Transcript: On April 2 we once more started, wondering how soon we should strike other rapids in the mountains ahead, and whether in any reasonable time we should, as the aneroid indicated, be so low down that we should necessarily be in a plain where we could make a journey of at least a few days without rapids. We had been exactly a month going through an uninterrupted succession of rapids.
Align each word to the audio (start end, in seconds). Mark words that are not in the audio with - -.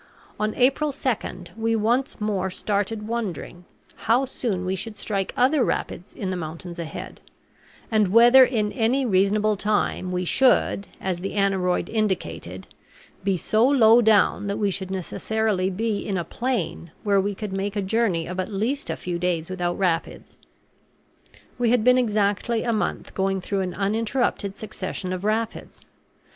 On 0.39 0.55
April 0.55 0.91
2 0.91 1.15
we 1.55 1.75
once 1.75 2.19
more 2.19 2.49
started, 2.49 3.07
wondering 3.07 3.65
how 3.97 4.25
soon 4.25 4.65
we 4.65 4.75
should 4.75 4.97
strike 4.97 5.31
other 5.37 5.63
rapids 5.63 6.11
in 6.15 6.31
the 6.31 6.35
mountains 6.35 6.79
ahead, 6.79 7.21
and 7.91 8.07
whether 8.07 8.43
in 8.43 8.71
any 8.71 9.05
reasonable 9.05 9.55
time 9.55 10.11
we 10.11 10.25
should, 10.25 10.87
as 10.99 11.19
the 11.19 11.35
aneroid 11.35 11.87
indicated, 11.87 12.65
be 13.23 13.37
so 13.37 13.63
low 13.63 14.01
down 14.01 14.47
that 14.47 14.57
we 14.57 14.71
should 14.71 14.89
necessarily 14.89 15.69
be 15.69 15.99
in 15.99 16.17
a 16.17 16.23
plain 16.23 16.89
where 17.03 17.21
we 17.21 17.35
could 17.35 17.53
make 17.53 17.75
a 17.75 17.79
journey 17.83 18.25
of 18.27 18.39
at 18.39 18.49
least 18.51 18.89
a 18.89 18.95
few 18.97 19.19
days 19.19 19.51
without 19.51 19.77
rapids. 19.77 20.35
We 21.59 21.69
had 21.69 21.83
been 21.83 21.99
exactly 21.99 22.63
a 22.63 22.73
month 22.73 23.13
going 23.13 23.39
through 23.39 23.61
an 23.61 23.75
uninterrupted 23.75 24.57
succession 24.57 25.13
of 25.13 25.23
rapids. 25.23 25.85